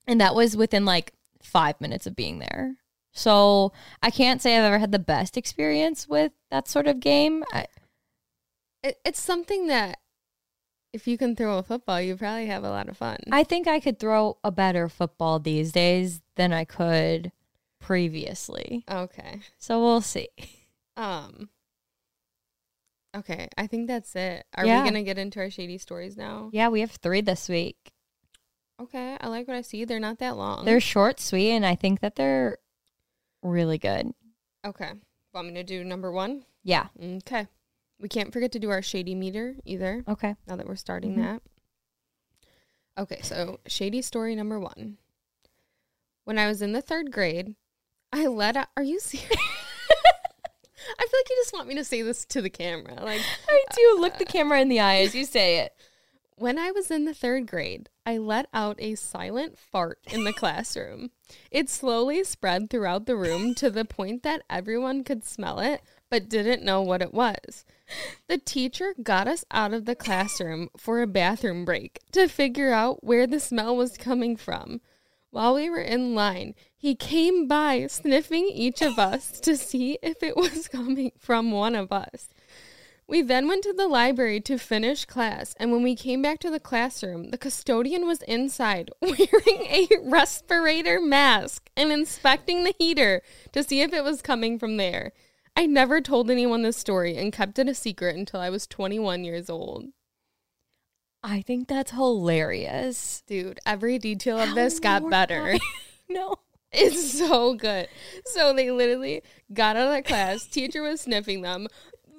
[0.06, 1.12] And that was within like
[1.42, 2.76] five minutes of being there.
[3.12, 7.44] So I can't say I've ever had the best experience with that sort of game.
[7.52, 7.66] I,
[8.82, 9.98] It, it's something that
[10.92, 13.18] if you can throw a football, you probably have a lot of fun.
[13.30, 17.30] I think I could throw a better football these days than I could
[17.80, 18.84] previously.
[18.90, 19.40] okay.
[19.58, 20.28] So we'll see.
[20.96, 21.48] Um.
[23.16, 24.44] Okay, I think that's it.
[24.54, 24.82] Are Yeah.
[24.82, 26.50] we gonna get into our shady stories now?
[26.52, 27.92] Yeah, we have three this week.
[28.80, 29.84] Okay, I like what I see.
[29.84, 30.64] They're not that long.
[30.64, 32.58] They're short, sweet, and I think that they're
[33.42, 34.12] really good.
[34.66, 34.92] okay.
[35.32, 36.44] Want me to do number one?
[36.64, 36.88] Yeah.
[37.00, 37.46] Okay.
[38.00, 40.02] We can't forget to do our shady meter either.
[40.08, 40.34] Okay.
[40.48, 41.22] Now that we're starting Mhm.
[41.22, 41.42] that.
[42.98, 44.98] Okay, so shady story number one.
[46.24, 47.54] When I was in the third grade,
[48.12, 48.68] I let out.
[48.76, 49.30] Are you serious?
[50.98, 52.94] I feel like you just want me to say this to the camera.
[53.02, 53.98] Like, I do.
[54.00, 55.72] Look the camera in the eye as you say it.
[56.40, 60.32] When I was in the third grade, I let out a silent fart in the
[60.32, 61.10] classroom.
[61.50, 66.30] It slowly spread throughout the room to the point that everyone could smell it, but
[66.30, 67.66] didn't know what it was.
[68.26, 73.04] The teacher got us out of the classroom for a bathroom break to figure out
[73.04, 74.80] where the smell was coming from.
[75.28, 80.22] While we were in line, he came by sniffing each of us to see if
[80.22, 82.30] it was coming from one of us.
[83.10, 86.50] We then went to the library to finish class, and when we came back to
[86.50, 93.20] the classroom, the custodian was inside wearing a respirator mask and inspecting the heater
[93.50, 95.10] to see if it was coming from there.
[95.56, 99.24] I never told anyone this story and kept it a secret until I was 21
[99.24, 99.86] years old.
[101.24, 103.24] I think that's hilarious.
[103.26, 105.58] Dude, every detail of this got better.
[106.08, 106.36] No.
[106.72, 107.88] It's so good.
[108.26, 110.46] So they literally got out of the class.
[110.46, 111.66] Teacher was sniffing them.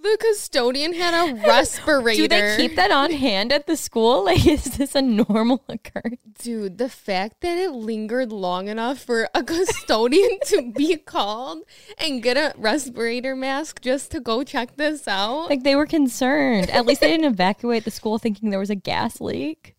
[0.02, 2.22] The custodian had a respirator.
[2.24, 4.26] Do they keep that on hand at the school?
[4.32, 6.22] Like, is this a normal occurrence?
[6.40, 11.60] Dude, the fact that it lingered long enough for a custodian to be called
[11.98, 15.50] and get a respirator mask just to go check this out.
[15.50, 16.70] Like, they were concerned.
[16.70, 19.76] At least they didn't evacuate the school thinking there was a gas leak.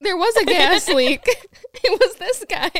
[0.00, 1.24] there was a gas leak.
[1.26, 2.70] it was this guy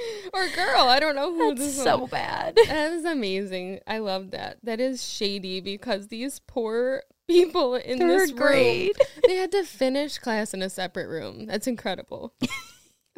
[0.32, 0.82] or girl.
[0.88, 2.10] I don't know who That's this so was.
[2.10, 2.56] bad.
[2.66, 3.80] That is amazing.
[3.86, 4.58] I love that.
[4.62, 8.96] That is shady because these poor people in this Third room, grade.
[9.26, 11.46] they had to finish class in a separate room.
[11.46, 12.34] That's incredible.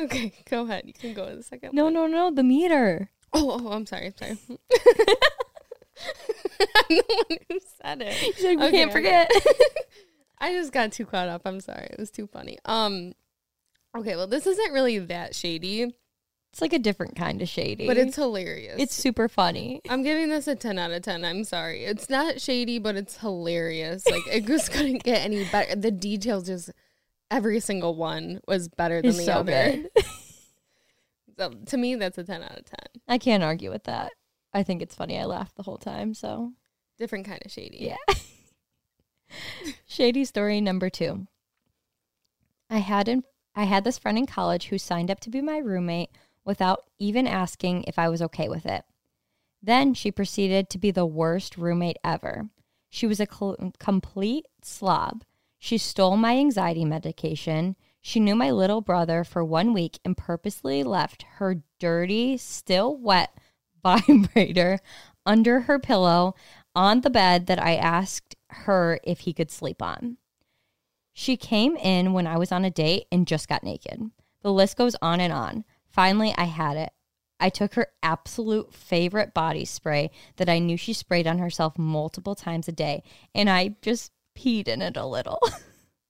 [0.01, 0.83] okay, go ahead.
[0.87, 1.95] You can go to the second No, one.
[1.95, 2.31] no, no.
[2.31, 3.11] The meter.
[3.33, 4.07] Oh, oh, I'm sorry.
[4.07, 4.39] I'm sorry.
[6.61, 8.15] I'm the one who said it.
[8.15, 9.31] She's like, we Okay, can't forget.
[10.39, 11.43] I just got too caught up.
[11.45, 11.87] I'm sorry.
[11.91, 12.59] It was too funny.
[12.65, 13.13] Um,
[13.97, 14.17] okay.
[14.17, 15.95] Well, this isn't really that shady,
[16.53, 17.87] it's like a different kind of shady.
[17.87, 18.77] but it's hilarious.
[18.79, 19.81] it's super funny.
[19.89, 21.25] I'm giving this a 10 out of 10.
[21.25, 21.85] I'm sorry.
[21.85, 24.05] It's not shady, but it's hilarious.
[24.11, 25.77] Like, it just couldn't get any better.
[25.77, 26.71] The details just,
[27.31, 29.53] every single one was better than It's the so other.
[29.53, 29.91] good.
[31.39, 32.75] So, to me, that's a 10 out of 10.
[33.09, 34.13] I can't argue with that.
[34.53, 35.19] I think it's funny.
[35.19, 36.13] I laughed the whole time.
[36.13, 36.53] So,
[36.99, 37.79] Different kind of shady.
[37.81, 38.15] yeah.
[39.87, 41.27] Shady story number two.
[42.69, 43.23] I had in,
[43.55, 46.11] I had this friend in college who signed up to be my roommate
[46.45, 48.85] without even asking if I was okay with it.
[49.63, 52.49] Then she proceeded to be the worst roommate ever.
[52.89, 55.25] She was a cl- complete slob.
[55.59, 57.77] She stole my anxiety medication.
[58.01, 63.37] She knew my little brother for one week and purposely left her dirty, still wet
[63.83, 64.79] vibrator
[65.27, 66.35] under her pillow
[66.75, 70.17] on the bed that I asked her if he could sleep on.
[71.13, 74.11] She came in when I was on a date and just got naked.
[74.43, 75.65] The list goes on and on.
[75.91, 76.93] Finally, I had it.
[77.41, 82.35] I took her absolute favorite body spray that I knew she sprayed on herself multiple
[82.35, 83.03] times a day,
[83.35, 85.41] and I just peed in it a little.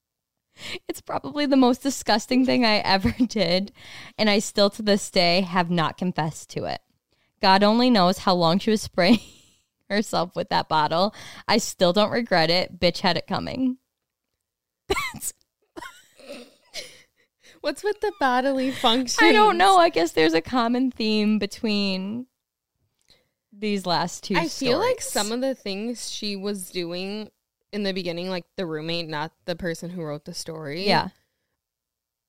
[0.88, 3.73] it's probably the most disgusting thing I ever did,
[4.19, 6.81] and I still to this day have not confessed to it.
[7.40, 9.21] God only knows how long she was spraying
[9.88, 11.14] herself with that bottle.
[11.49, 12.79] I still don't regret it.
[12.79, 13.79] Bitch had it coming.
[17.61, 19.22] What's with the bodily function?
[19.26, 19.76] I don't know.
[19.78, 22.26] I guess there's a common theme between
[23.52, 27.28] these last two I feel like some of the things she was doing
[27.72, 30.86] in the beginning, like the roommate, not the person who wrote the story.
[30.86, 31.08] Yeah.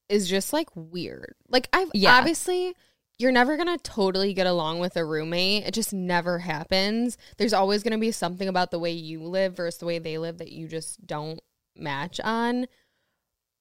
[0.10, 1.36] is just like weird.
[1.48, 2.18] Like I've Yeah.
[2.18, 2.76] obviously
[3.18, 5.64] you're never going to totally get along with a roommate.
[5.66, 7.18] It just never happens.
[7.38, 10.18] There's always going to be something about the way you live versus the way they
[10.18, 11.40] live that you just don't
[11.76, 12.66] match on.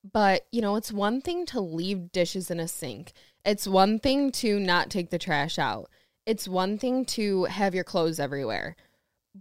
[0.03, 3.12] But, you know, it's one thing to leave dishes in a sink.
[3.44, 5.90] It's one thing to not take the trash out.
[6.26, 8.76] It's one thing to have your clothes everywhere.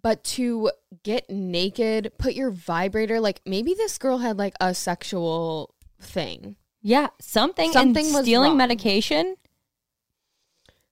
[0.01, 0.72] But to
[1.03, 7.07] get naked, put your vibrator like maybe this girl had like a sexual thing Yeah,
[7.20, 7.72] something.
[7.72, 8.57] Something and was stealing wrong.
[8.57, 9.36] medication.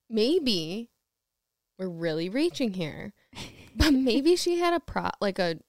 [0.10, 0.90] maybe
[1.78, 3.14] we're really reaching here,
[3.76, 5.60] but maybe she had a pro like a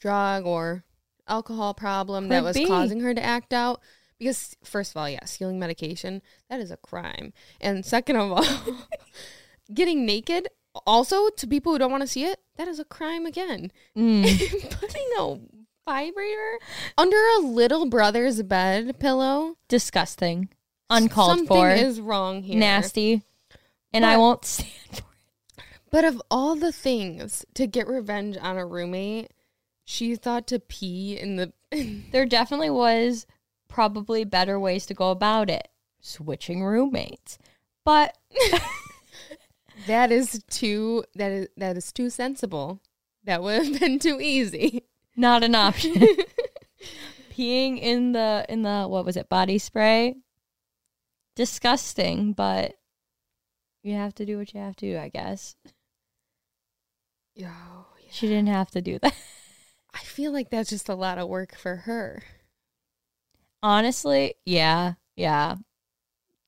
[0.00, 0.84] drug or
[1.28, 2.66] alcohol problem that was be.
[2.66, 3.80] causing her to act out.
[4.18, 8.46] Because first of all, yeah, stealing medication that is a crime, and second of all,
[9.74, 10.48] getting naked
[10.86, 13.72] also to people who don't want to see it that is a crime again.
[13.96, 14.70] Mm.
[14.80, 15.38] Putting a
[15.84, 16.58] vibrator
[16.96, 20.48] under a little brother's bed pillow, Disgusting.
[20.90, 21.70] Uncalled something for.
[21.70, 22.58] is wrong here.
[22.58, 23.22] nasty.
[23.92, 25.64] And I won't stand for it.
[25.90, 29.30] But of all the things to get revenge on a roommate,
[29.84, 31.52] she thought to pee in the.
[32.12, 33.26] There definitely was
[33.68, 35.68] probably better ways to go about it.
[36.00, 37.38] Switching roommates.
[37.84, 38.16] But
[39.86, 41.04] that is too.
[41.14, 42.80] That is that is too sensible.
[43.24, 44.84] That would have been too easy.
[45.16, 45.94] not an option.
[47.32, 50.16] Peeing in the in the what was it, body spray?
[51.34, 52.74] Disgusting, but
[53.82, 55.56] you have to do what you have to do, I guess.
[57.34, 57.48] Yo,
[58.10, 59.14] She didn't have to do that.
[59.94, 62.22] I feel like that's just a lot of work for her.
[63.62, 64.94] Honestly, yeah.
[65.16, 65.56] Yeah.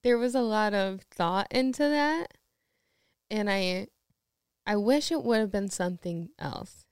[0.02, 2.34] There was a lot of thought into that,
[3.30, 3.88] and I,
[4.66, 6.84] I wish it would have been something else.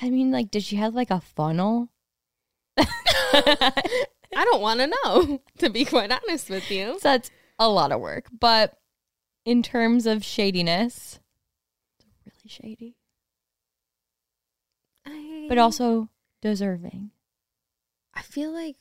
[0.00, 1.88] I mean, like, did she have like a funnel?
[2.76, 6.98] I don't want to know, to be quite honest with you.
[7.00, 8.26] So that's a lot of work.
[8.38, 8.76] But
[9.44, 11.20] in terms of shadiness,
[11.98, 12.96] it's really shady.
[15.06, 16.08] I, But also
[16.42, 17.10] deserving.
[18.14, 18.76] I feel like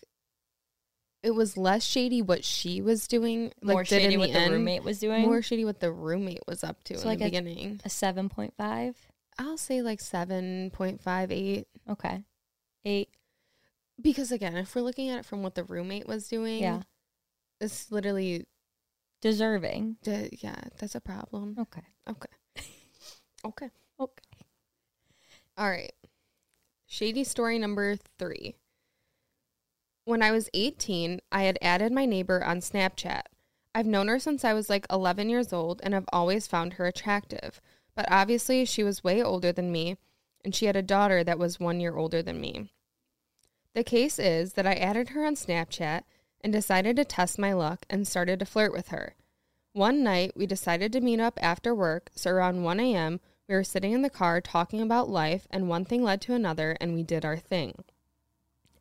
[1.21, 4.39] it was less shady what she was doing, like More did shady in what the
[4.39, 5.21] the roommate was doing.
[5.23, 7.81] More shady what the roommate was up to So in like the a- beginning.
[7.85, 8.95] a 7.5.
[9.39, 11.67] I'll say like seven point five eight.
[11.89, 12.23] Okay.
[12.85, 13.09] Eight.
[13.99, 16.81] Because again, if we're looking at it from what the roommate was doing, Yeah.
[17.59, 18.45] it's literally
[19.21, 19.97] Deserving.
[20.03, 21.55] d- yeah, that's a problem.
[21.59, 21.81] Okay.
[22.09, 22.29] Okay.
[23.45, 23.69] Okay.
[23.99, 24.23] Okay.
[25.57, 25.91] All right.
[26.93, 28.53] Shady story number three.
[30.05, 33.23] When I was 18, I had added my neighbor on Snapchat.
[33.73, 36.85] I've known her since I was like 11 years old and have always found her
[36.85, 37.59] attractive.
[37.95, 39.97] But obviously, she was way older than me,
[40.45, 42.69] and she had a daughter that was one year older than me.
[43.73, 46.03] The case is that I added her on Snapchat
[46.41, 49.15] and decided to test my luck and started to flirt with her.
[49.71, 53.63] One night, we decided to meet up after work, so around 1 a.m., we were
[53.63, 57.03] sitting in the car talking about life, and one thing led to another, and we
[57.03, 57.83] did our thing.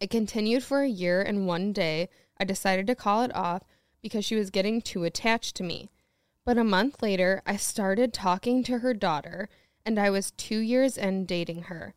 [0.01, 2.09] It continued for a year, and one day
[2.39, 3.63] I decided to call it off
[4.03, 5.91] because she was getting too attached to me.
[6.45, 9.49] But a month later, I started talking to her daughter,
[9.87, 11.95] and I was two years in dating her.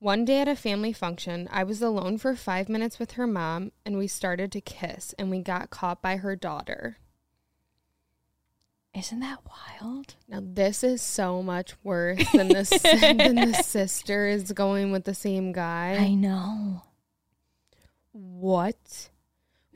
[0.00, 3.72] One day at a family function, I was alone for five minutes with her mom,
[3.84, 6.98] and we started to kiss, and we got caught by her daughter.
[8.98, 10.16] Isn't that wild?
[10.26, 15.14] Now this is so much worse than the than the sister is going with the
[15.14, 15.96] same guy.
[15.96, 16.82] I know.
[18.10, 19.10] What?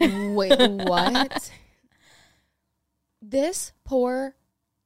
[0.00, 1.52] Wait, what?
[3.22, 4.34] this poor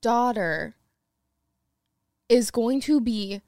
[0.02, 0.76] daughter
[2.28, 3.40] is going to be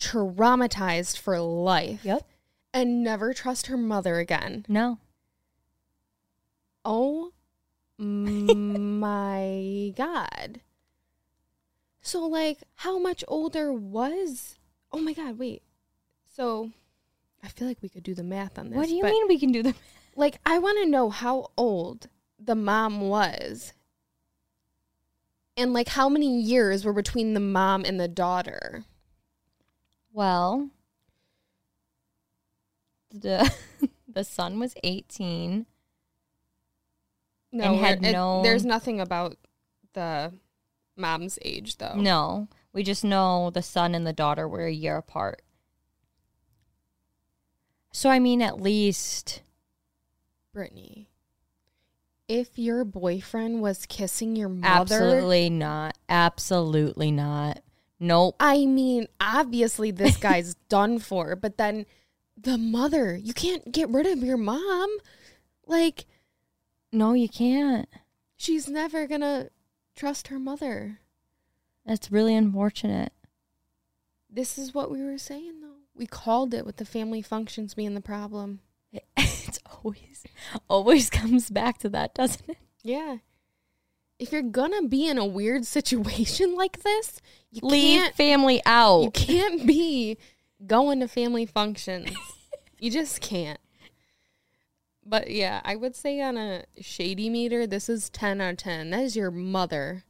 [0.00, 2.02] traumatized for life.
[2.02, 2.26] Yep.
[2.72, 4.64] And never trust her mother again.
[4.68, 5.00] No.
[6.82, 7.32] Oh
[9.00, 10.60] my god.
[12.00, 14.56] So like how much older was
[14.92, 15.62] Oh my god, wait.
[16.34, 16.70] So
[17.42, 18.76] I feel like we could do the math on this.
[18.76, 19.82] what do you mean we can do the math?
[20.16, 23.72] Like I want to know how old the mom was.
[25.56, 28.84] And like how many years were between the mom and the daughter?
[30.12, 30.70] Well,
[33.10, 33.52] the
[34.08, 35.66] the son was 18.
[37.52, 39.36] No, And had it- no- there's nothing about
[39.92, 40.32] the
[40.96, 41.94] mom's age though.
[41.96, 45.42] No, we just know the son and the daughter were a year apart.
[47.92, 49.42] So I mean at least
[50.52, 51.08] Brittany,
[52.28, 55.96] if your boyfriend was kissing your mother, absolutely not.
[56.08, 57.60] Absolutely not.
[57.98, 58.36] Nope.
[58.40, 61.86] I mean, obviously this guy's done for, but then
[62.36, 64.88] the mother, you can't get rid of your mom.
[65.66, 66.06] Like,
[66.92, 67.88] No, you can't.
[68.36, 69.50] she's never gonna
[69.94, 71.00] trust her mother.
[71.86, 73.12] That's really unfortunate.
[74.28, 75.80] This is what we were saying, though.
[75.94, 78.60] We called it with the family functions being the problem.
[79.16, 80.24] it's always
[80.68, 82.58] always comes back to that, doesn't it?
[82.82, 83.18] Yeah.
[84.18, 87.20] If you're gonna be in a weird situation like this,
[87.50, 89.02] you Leave can't family out.
[89.02, 90.18] You can't be
[90.66, 92.10] going to family functions.
[92.78, 93.60] you just can't.
[95.10, 98.90] But yeah, I would say on a shady meter, this is 10 out of 10.
[98.90, 100.04] That is your mother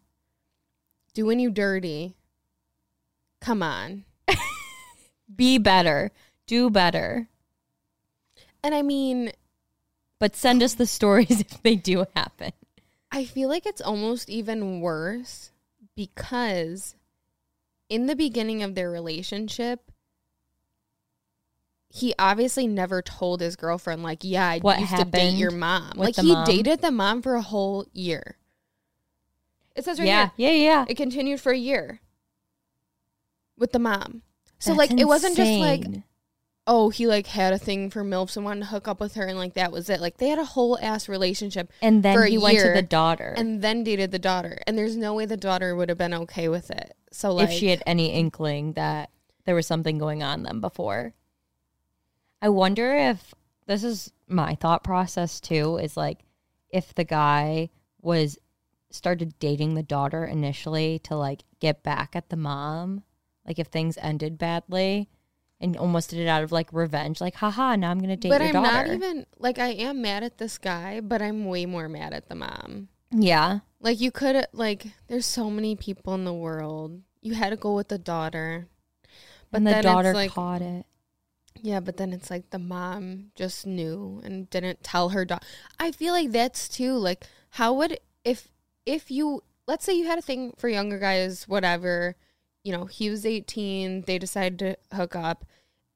[1.14, 2.16] doing you dirty.
[3.40, 4.04] Come on.
[5.34, 6.10] Be better.
[6.46, 7.28] Do better.
[8.62, 9.32] And I mean,
[10.18, 12.52] But send us the stories if they do happen.
[13.10, 15.50] I feel like it's almost even worse
[15.96, 16.94] because
[17.88, 19.89] in the beginning of their relationship,
[21.92, 25.92] he obviously never told his girlfriend, like, yeah, I What used to date your mom.
[25.96, 26.46] Like, he mom?
[26.46, 28.36] dated the mom for a whole year.
[29.74, 30.84] It says right yeah, here, yeah, yeah.
[30.88, 32.00] it continued for a year
[33.58, 34.22] with the mom.
[34.60, 35.84] So, That's like, it wasn't just like,
[36.66, 39.26] oh, he like had a thing for MILFs and wanted to hook up with her,
[39.26, 40.00] and like that was it.
[40.00, 43.34] Like, they had a whole ass relationship and then he went to the daughter.
[43.36, 44.60] and then dated the daughter.
[44.66, 46.94] And there's no way the daughter would have been okay with it.
[47.10, 49.10] So like if she had any inkling that
[49.44, 51.14] there was something going on them before.
[52.42, 53.34] I wonder if
[53.66, 56.20] this is my thought process too is like
[56.70, 57.70] if the guy
[58.00, 58.38] was
[58.90, 63.02] started dating the daughter initially to like get back at the mom,
[63.46, 65.08] like if things ended badly
[65.60, 68.40] and almost did it out of like revenge, like haha, now I'm gonna date but
[68.40, 68.86] your I'm daughter.
[68.86, 72.28] not even like I am mad at this guy, but I'm way more mad at
[72.28, 72.88] the mom.
[73.10, 73.60] yeah.
[73.80, 77.00] Like you could like there's so many people in the world.
[77.22, 78.66] You had to go with the daughter.
[79.50, 80.86] But and the daughter like caught it.
[81.56, 85.46] Yeah, but then it's like the mom just knew and didn't tell her daughter.
[85.78, 88.48] I feel like that's too like how would if
[88.86, 92.16] if you let's say you had a thing for younger guys whatever,
[92.64, 95.44] you know, he was 18, they decided to hook up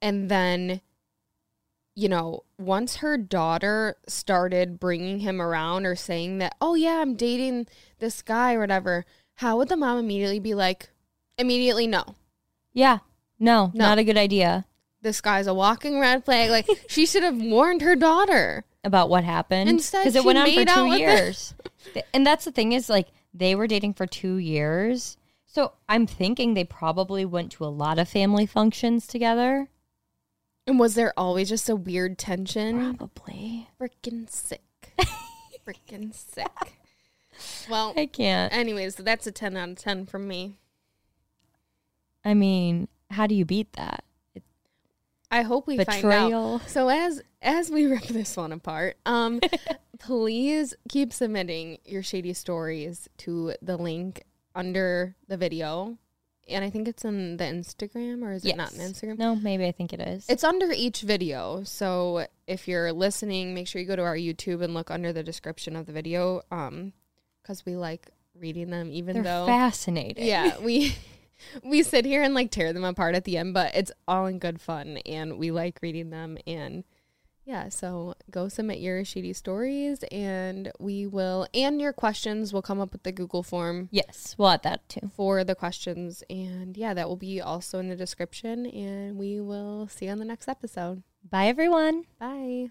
[0.03, 0.81] and then
[1.97, 7.15] you know, once her daughter started bringing him around or saying that, oh, yeah, I'm
[7.15, 7.69] dating
[8.01, 9.05] this guy or whatever,
[9.37, 10.91] how would the mom immediately be like,
[11.39, 12.17] immediately no?
[12.73, 12.99] Yeah.
[13.39, 13.85] No, No.
[13.85, 14.65] not a good idea
[15.05, 16.49] This guy's a walking red flag.
[16.51, 18.65] Like, she should have warned her daughter.
[18.83, 21.55] about what happened Instead, because it went on for two years.
[22.15, 25.19] And that's the thing is like they were dating for two years.
[25.45, 29.69] So I'm thinking they probably went to a lot of family functions together.
[30.67, 32.97] And was there always just a weird tension?
[32.97, 33.69] Probably.
[33.79, 34.63] Freaking sick.
[35.69, 36.79] Freaking sick.
[37.69, 38.53] Well, I can't.
[38.55, 40.57] anyways, that's a 10 out of 10 from me.
[42.25, 44.03] I mean, how do you beat that?
[45.35, 46.63] I hope we find out.
[46.69, 49.41] So as as we rip this one apart, um,
[49.99, 54.23] please keep submitting your shady stories to the link
[54.55, 55.99] under the video,
[56.49, 59.19] and I think it's in the Instagram or is it not in Instagram?
[59.19, 60.25] No, maybe I think it is.
[60.29, 61.65] It's under each video.
[61.65, 65.25] So if you're listening, make sure you go to our YouTube and look under the
[65.25, 66.93] description of the video, um,
[67.43, 68.09] because we like
[68.39, 70.27] reading them, even They're though fascinating.
[70.27, 70.95] yeah, we
[71.63, 74.39] we sit here and like tear them apart at the end, but it's all in
[74.39, 76.85] good fun and we like reading them and
[77.47, 82.81] yeah, so go submit your shady stories and we will and your questions will come
[82.81, 85.11] up with the Google form Yes, we'll add that too.
[85.15, 89.89] for the questions and yeah, that will be also in the description and we will
[89.89, 91.03] see you on the next episode.
[91.29, 92.05] Bye, everyone.
[92.19, 92.71] Bye.